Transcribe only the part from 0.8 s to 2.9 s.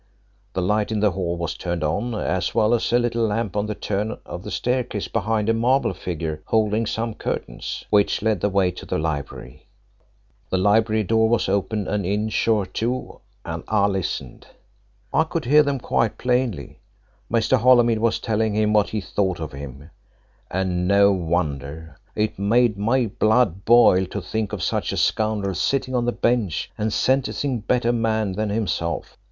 in the hall was turned on, as well